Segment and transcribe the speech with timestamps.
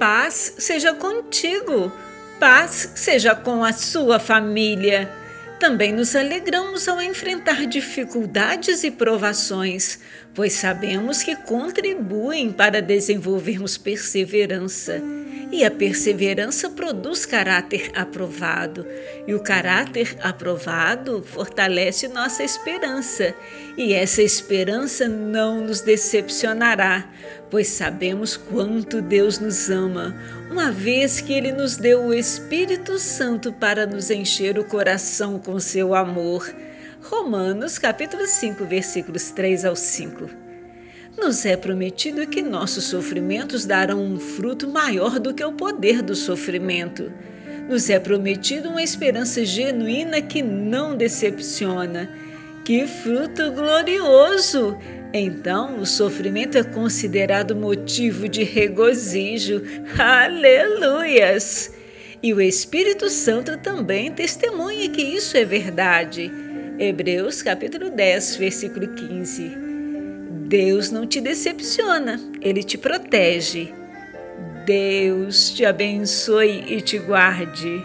[0.00, 1.92] Paz seja contigo,
[2.38, 5.12] paz seja com a sua família.
[5.58, 10.00] Também nos alegramos ao enfrentar dificuldades e provações,
[10.34, 15.02] pois sabemos que contribuem para desenvolvermos perseverança.
[15.52, 18.86] E a perseverança produz caráter aprovado,
[19.26, 23.34] e o caráter aprovado fortalece nossa esperança,
[23.76, 27.04] e essa esperança não nos decepcionará,
[27.50, 30.14] pois sabemos quanto Deus nos ama,
[30.50, 35.58] uma vez que Ele nos deu o Espírito Santo para nos encher o coração com
[35.58, 36.48] seu amor.
[37.02, 40.49] Romanos capítulo 5, versículos 3 ao 5.
[41.18, 46.14] Nos é prometido que nossos sofrimentos darão um fruto maior do que o poder do
[46.14, 47.12] sofrimento.
[47.68, 52.10] Nos é prometido uma esperança genuína que não decepciona.
[52.64, 54.76] Que fruto glorioso!
[55.12, 59.62] Então, o sofrimento é considerado motivo de regozijo.
[59.98, 61.72] Aleluias!
[62.22, 66.30] E o Espírito Santo também testemunha que isso é verdade.
[66.78, 69.69] Hebreus capítulo 10, versículo 15.
[70.50, 73.72] Deus não te decepciona, ele te protege.
[74.66, 77.80] Deus te abençoe e te guarde.